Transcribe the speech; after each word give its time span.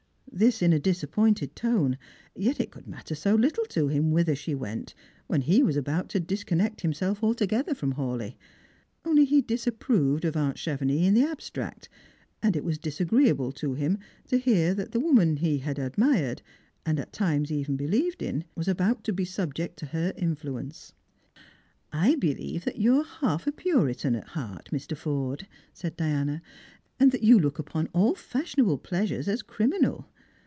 This 0.33 0.61
in 0.63 0.71
a 0.73 0.79
disappointed 0.79 1.55
tone, 1.57 1.97
yet 2.35 2.59
it 2.59 2.71
could 2.71 2.87
matter 2.87 3.13
BO 3.13 3.37
httle 3.37 3.67
to 3.67 3.89
him 3.89 4.09
whither 4.11 4.33
she 4.33 4.55
went, 4.55 4.95
when 5.27 5.41
he 5.41 5.61
was 5.61 5.75
about 5.77 6.07
to 6.09 6.21
discon 6.21 6.59
nect 6.61 6.81
himself 6.81 7.21
altogether 7.21 7.75
from 7.75 7.91
Hawleigh. 7.93 8.37
Only 9.05 9.25
he 9.25 9.41
disapproved 9.41 10.23
of 10.25 10.35
aunt 10.37 10.55
(Chevenix 10.57 11.05
in 11.05 11.13
the 11.13 11.21
abstract, 11.25 11.89
and 12.41 12.55
it 12.55 12.63
was 12.63 12.79
disagreeable 12.79 13.51
to 13.51 13.73
him 13.73 13.99
to 14.29 14.39
hear 14.39 14.73
that 14.73 14.93
the 14.93 14.99
woman 15.01 15.35
he 15.37 15.59
had 15.59 15.77
admired, 15.77 16.41
and 16.87 16.97
at 16.97 17.13
times 17.13 17.51
even 17.51 17.75
believed 17.75 18.23
in, 18.23 18.45
was 18.55 18.69
about 18.69 19.03
to 19.03 19.13
be 19.13 19.25
subject 19.25 19.77
to 19.79 19.87
her 19.87 20.11
influence." 20.15 20.93
I 22.07 22.15
believe 22.15 22.67
you 22.73 22.95
are 22.95 23.03
half 23.03 23.45
a 23.45 23.51
Puritan 23.51 24.15
at 24.15 24.29
heart, 24.29 24.69
Mr. 24.71 24.95
Forde," 24.97 25.45
said 25.73 25.95
Diana," 25.97 26.41
and 26.99 27.11
that 27.11 27.21
you 27.21 27.37
look 27.37 27.59
upon 27.59 27.87
all 27.93 28.15
fashionable 28.15 28.77
pleasures 28.79 29.27
as 29.27 29.43
crimi 29.43 29.79
nal. 29.81 30.07